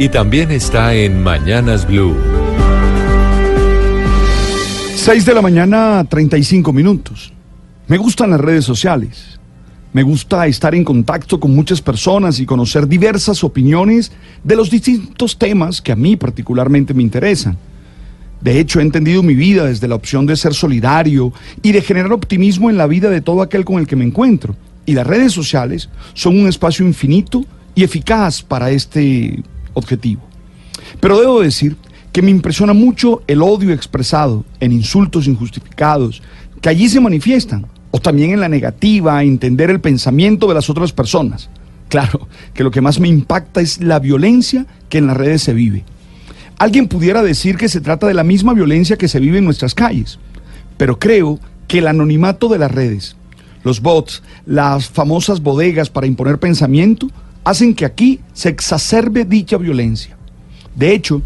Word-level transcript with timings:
y 0.00 0.08
también 0.08 0.50
está 0.50 0.94
en 0.94 1.22
Mañanas 1.22 1.86
Blue. 1.86 2.16
6 4.94 5.26
de 5.26 5.34
la 5.34 5.42
mañana, 5.42 6.02
35 6.08 6.72
minutos. 6.72 7.34
Me 7.86 7.98
gustan 7.98 8.30
las 8.30 8.40
redes 8.40 8.64
sociales. 8.64 9.38
Me 9.92 10.02
gusta 10.02 10.46
estar 10.46 10.74
en 10.74 10.84
contacto 10.84 11.38
con 11.38 11.54
muchas 11.54 11.82
personas 11.82 12.40
y 12.40 12.46
conocer 12.46 12.88
diversas 12.88 13.44
opiniones 13.44 14.10
de 14.42 14.56
los 14.56 14.70
distintos 14.70 15.36
temas 15.36 15.82
que 15.82 15.92
a 15.92 15.96
mí 15.96 16.16
particularmente 16.16 16.94
me 16.94 17.02
interesan. 17.02 17.58
De 18.40 18.58
hecho, 18.58 18.80
he 18.80 18.82
entendido 18.82 19.22
mi 19.22 19.34
vida 19.34 19.66
desde 19.66 19.86
la 19.86 19.96
opción 19.96 20.24
de 20.24 20.36
ser 20.36 20.54
solidario 20.54 21.30
y 21.62 21.72
de 21.72 21.82
generar 21.82 22.14
optimismo 22.14 22.70
en 22.70 22.78
la 22.78 22.86
vida 22.86 23.10
de 23.10 23.20
todo 23.20 23.42
aquel 23.42 23.66
con 23.66 23.78
el 23.78 23.86
que 23.86 23.96
me 23.96 24.06
encuentro. 24.06 24.56
Y 24.86 24.94
las 24.94 25.06
redes 25.06 25.34
sociales 25.34 25.90
son 26.14 26.40
un 26.40 26.48
espacio 26.48 26.86
infinito 26.86 27.44
y 27.74 27.84
eficaz 27.84 28.42
para 28.42 28.70
este 28.70 29.42
objetivo. 29.80 30.22
Pero 31.00 31.18
debo 31.18 31.40
decir 31.40 31.76
que 32.12 32.22
me 32.22 32.30
impresiona 32.30 32.72
mucho 32.72 33.22
el 33.26 33.42
odio 33.42 33.72
expresado 33.72 34.44
en 34.60 34.72
insultos 34.72 35.26
injustificados 35.26 36.22
que 36.60 36.68
allí 36.68 36.88
se 36.88 37.00
manifiestan, 37.00 37.66
o 37.90 38.00
también 38.00 38.30
en 38.30 38.40
la 38.40 38.48
negativa 38.48 39.18
a 39.18 39.24
entender 39.24 39.70
el 39.70 39.80
pensamiento 39.80 40.46
de 40.46 40.54
las 40.54 40.70
otras 40.70 40.92
personas. 40.92 41.50
Claro, 41.88 42.28
que 42.54 42.62
lo 42.62 42.70
que 42.70 42.80
más 42.80 43.00
me 43.00 43.08
impacta 43.08 43.60
es 43.60 43.80
la 43.80 43.98
violencia 43.98 44.66
que 44.88 44.98
en 44.98 45.08
las 45.08 45.16
redes 45.16 45.42
se 45.42 45.54
vive. 45.54 45.84
Alguien 46.58 46.88
pudiera 46.88 47.22
decir 47.22 47.56
que 47.56 47.68
se 47.68 47.80
trata 47.80 48.06
de 48.06 48.14
la 48.14 48.22
misma 48.22 48.54
violencia 48.54 48.96
que 48.96 49.08
se 49.08 49.18
vive 49.18 49.38
en 49.38 49.44
nuestras 49.44 49.74
calles, 49.74 50.18
pero 50.76 50.98
creo 50.98 51.40
que 51.66 51.78
el 51.78 51.88
anonimato 51.88 52.48
de 52.48 52.58
las 52.58 52.70
redes, 52.70 53.16
los 53.64 53.80
bots, 53.80 54.22
las 54.46 54.88
famosas 54.88 55.42
bodegas 55.42 55.90
para 55.90 56.06
imponer 56.06 56.38
pensamiento, 56.38 57.08
hacen 57.44 57.74
que 57.74 57.84
aquí 57.84 58.20
se 58.32 58.48
exacerbe 58.48 59.24
dicha 59.24 59.56
violencia. 59.56 60.16
De 60.74 60.94
hecho, 60.94 61.22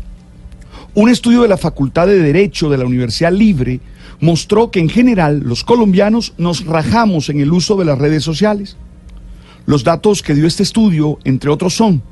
un 0.95 1.09
estudio 1.09 1.43
de 1.43 1.49
la 1.49 1.57
Facultad 1.57 2.07
de 2.07 2.19
Derecho 2.19 2.71
de 2.71 2.79
la 2.79 2.87
Universidad 2.87 3.33
Libre 3.33 3.81
mostró 4.21 4.71
que 4.71 4.81
en 4.81 4.89
general 4.89 5.41
los 5.41 5.65
colombianos 5.65 6.35
nos 6.39 6.65
rajamos 6.65 7.29
en 7.29 7.41
el 7.41 7.53
uso 7.53 7.77
de 7.77 7.85
las 7.85 7.99
redes 7.99 8.23
sociales. 8.23 8.77
Los 9.67 9.83
datos 9.83 10.23
que 10.23 10.35
dio 10.35 10.47
este 10.47 10.63
estudio, 10.63 11.19
entre 11.25 11.51
otros, 11.51 11.75
son, 11.75 12.03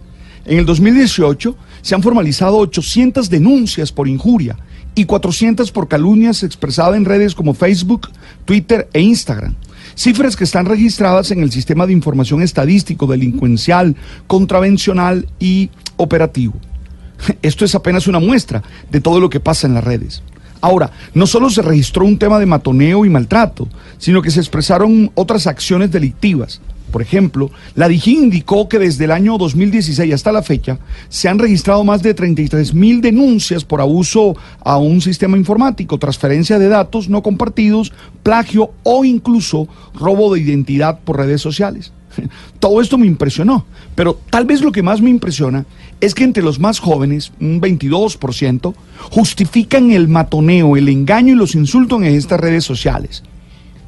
en 0.45 0.59
el 0.59 0.67
2018 0.67 1.57
se 1.83 1.95
han 1.95 2.03
formalizado 2.03 2.59
800 2.59 3.31
denuncias 3.31 3.93
por 3.93 4.09
injuria 4.09 4.57
y 4.95 5.05
400 5.05 5.71
por 5.71 5.89
calumnias 5.89 6.43
expresadas 6.43 6.97
en 6.97 7.05
redes 7.05 7.35
como 7.35 7.55
Facebook, 7.55 8.11
Twitter 8.45 8.89
e 8.93 9.01
Instagram. 9.01 9.55
Cifras 9.95 10.37
que 10.37 10.45
están 10.45 10.67
registradas 10.67 11.31
en 11.31 11.43
el 11.43 11.53
sistema 11.53 11.87
de 11.87 11.93
información 11.93 12.43
estadístico, 12.43 13.07
delincuencial, 13.07 13.97
contravencional 14.27 15.29
y 15.39 15.71
operativo. 15.97 16.55
Esto 17.43 17.65
es 17.65 17.75
apenas 17.75 18.07
una 18.07 18.21
muestra 18.21 18.63
de 18.91 19.01
todo 19.01 19.21
lo 19.21 19.31
que 19.31 19.41
pasa 19.41 19.67
en 19.67 19.75
las 19.75 19.85
redes. 19.85 20.23
Ahora, 20.61 20.91
no 21.15 21.27
solo 21.27 21.51
se 21.51 21.61
registró 21.61 22.05
un 22.05 22.19
tema 22.19 22.39
de 22.39 22.47
matoneo 22.47 23.05
y 23.05 23.11
maltrato, 23.11 23.69
sino 23.99 24.23
que 24.23 24.31
se 24.31 24.39
expresaron 24.39 25.11
otras 25.15 25.49
acciones 25.49 25.91
delictivas. 25.91 26.61
Por 26.93 27.03
ejemplo, 27.03 27.51
la 27.75 27.89
DIGIN 27.89 28.25
indicó 28.25 28.69
que 28.69 28.79
desde 28.79 29.07
el 29.07 29.11
año 29.11 29.39
2016 29.39 30.13
hasta 30.13 30.31
la 30.31 30.43
fecha 30.43 30.79
se 31.09 31.29
han 31.29 31.39
registrado 31.39 31.83
más 31.83 32.03
de 32.03 32.13
33 32.13 32.75
mil 32.75 33.01
denuncias 33.01 33.65
por 33.65 33.81
abuso 33.81 34.37
a 34.63 34.77
un 34.77 35.01
sistema 35.01 35.39
informático, 35.39 35.99
transferencia 35.99 36.59
de 36.59 36.69
datos 36.69 37.09
no 37.09 37.23
compartidos, 37.23 37.93
plagio 38.23 38.73
o 38.83 39.07
incluso 39.07 39.67
robo 39.95 40.35
de 40.35 40.41
identidad 40.41 41.01
por 41.01 41.17
redes 41.17 41.41
sociales. 41.41 41.93
Todo 42.61 42.83
esto 42.83 42.99
me 42.99 43.07
impresionó, 43.07 43.65
pero 43.95 44.19
tal 44.29 44.45
vez 44.45 44.61
lo 44.61 44.71
que 44.71 44.83
más 44.83 45.01
me 45.01 45.09
impresiona 45.09 45.65
es 46.03 46.15
que 46.15 46.25
entre 46.25 46.43
los 46.43 46.61
más 46.61 46.79
jóvenes, 46.79 47.33
un 47.41 47.59
22%, 47.59 48.75
justifican 49.11 49.93
el 49.93 50.09
matoneo, 50.09 50.77
el 50.77 50.91
engaño 50.91 51.33
y 51.33 51.37
los 51.37 51.55
insultos 51.55 52.03
en 52.03 52.15
estas 52.15 52.39
redes 52.39 52.65
sociales, 52.65 53.23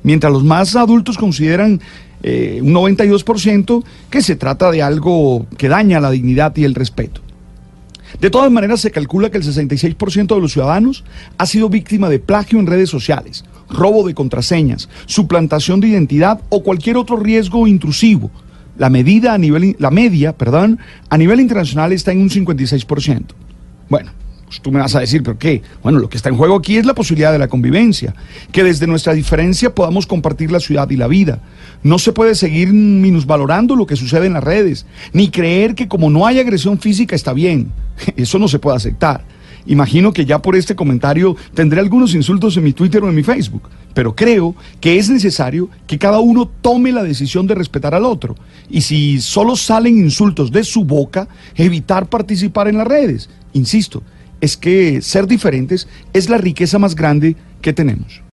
mientras 0.02 0.32
los 0.32 0.42
más 0.42 0.74
adultos 0.74 1.18
consideran 1.18 1.82
eh, 2.26 2.60
un 2.62 2.72
92% 2.72 3.84
que 4.08 4.22
se 4.22 4.34
trata 4.34 4.70
de 4.70 4.80
algo 4.80 5.46
que 5.58 5.68
daña 5.68 6.00
la 6.00 6.10
dignidad 6.10 6.56
y 6.56 6.64
el 6.64 6.74
respeto. 6.74 7.20
De 8.18 8.30
todas 8.30 8.50
maneras, 8.50 8.80
se 8.80 8.90
calcula 8.90 9.28
que 9.28 9.36
el 9.36 9.44
66% 9.44 10.34
de 10.34 10.40
los 10.40 10.52
ciudadanos 10.52 11.04
ha 11.36 11.44
sido 11.44 11.68
víctima 11.68 12.08
de 12.08 12.20
plagio 12.20 12.58
en 12.58 12.66
redes 12.66 12.88
sociales, 12.88 13.44
robo 13.68 14.06
de 14.06 14.14
contraseñas, 14.14 14.88
suplantación 15.04 15.80
de 15.80 15.88
identidad 15.88 16.40
o 16.48 16.62
cualquier 16.62 16.96
otro 16.96 17.18
riesgo 17.18 17.66
intrusivo. 17.66 18.30
La 18.78 18.88
medida 18.88 19.34
a 19.34 19.38
nivel 19.38 19.76
la 19.78 19.90
media, 19.90 20.32
perdón, 20.32 20.78
a 21.10 21.18
nivel 21.18 21.40
internacional 21.40 21.92
está 21.92 22.12
en 22.12 22.20
un 22.20 22.30
56%. 22.30 23.22
Bueno, 23.90 24.12
tú 24.62 24.72
me 24.72 24.80
vas 24.80 24.94
a 24.94 25.00
decir, 25.00 25.22
¿pero 25.22 25.38
qué? 25.38 25.62
Bueno, 25.82 25.98
lo 25.98 26.08
que 26.08 26.16
está 26.16 26.28
en 26.28 26.36
juego 26.36 26.56
aquí 26.56 26.76
es 26.76 26.86
la 26.86 26.94
posibilidad 26.94 27.32
de 27.32 27.38
la 27.38 27.48
convivencia, 27.48 28.14
que 28.52 28.64
desde 28.64 28.86
nuestra 28.86 29.12
diferencia 29.12 29.74
podamos 29.74 30.06
compartir 30.06 30.50
la 30.50 30.60
ciudad 30.60 30.88
y 30.90 30.96
la 30.96 31.06
vida. 31.06 31.40
No 31.82 31.98
se 31.98 32.12
puede 32.12 32.34
seguir 32.34 32.72
minusvalorando 32.72 33.76
lo 33.76 33.86
que 33.86 33.96
sucede 33.96 34.26
en 34.26 34.34
las 34.34 34.44
redes, 34.44 34.86
ni 35.12 35.30
creer 35.30 35.74
que 35.74 35.88
como 35.88 36.10
no 36.10 36.26
hay 36.26 36.38
agresión 36.38 36.78
física 36.78 37.14
está 37.14 37.32
bien. 37.32 37.72
Eso 38.16 38.38
no 38.38 38.48
se 38.48 38.58
puede 38.58 38.76
aceptar. 38.76 39.24
Imagino 39.66 40.12
que 40.12 40.26
ya 40.26 40.42
por 40.42 40.56
este 40.56 40.76
comentario 40.76 41.36
tendré 41.54 41.80
algunos 41.80 42.14
insultos 42.14 42.56
en 42.56 42.64
mi 42.64 42.72
Twitter 42.72 43.02
o 43.02 43.08
en 43.08 43.14
mi 43.14 43.22
Facebook, 43.22 43.62
pero 43.94 44.14
creo 44.14 44.54
que 44.80 44.98
es 44.98 45.08
necesario 45.08 45.70
que 45.86 45.98
cada 45.98 46.20
uno 46.20 46.50
tome 46.60 46.92
la 46.92 47.02
decisión 47.02 47.46
de 47.46 47.54
respetar 47.54 47.94
al 47.94 48.04
otro. 48.04 48.36
Y 48.68 48.82
si 48.82 49.20
solo 49.22 49.56
salen 49.56 49.96
insultos 49.96 50.52
de 50.52 50.64
su 50.64 50.84
boca, 50.84 51.28
evitar 51.54 52.08
participar 52.08 52.68
en 52.68 52.76
las 52.76 52.86
redes. 52.86 53.30
Insisto, 53.54 54.02
es 54.44 54.58
que 54.58 55.00
ser 55.00 55.26
diferentes 55.26 55.88
es 56.12 56.28
la 56.28 56.38
riqueza 56.38 56.78
más 56.78 56.94
grande 56.94 57.34
que 57.62 57.72
tenemos. 57.72 58.24